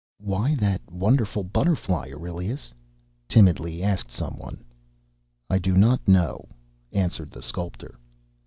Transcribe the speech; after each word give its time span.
"Why 0.17 0.55
that 0.55 0.81
wonderful 0.89 1.43
butterfly, 1.43 2.09
Aurelius?" 2.11 2.73
timidly 3.27 3.83
asked 3.83 4.09
some 4.11 4.35
one. 4.39 4.63
"I 5.47 5.59
do 5.59 5.77
not 5.77 6.07
know," 6.07 6.49
answered 6.91 7.29
the 7.29 7.43
sculptor. 7.43 7.99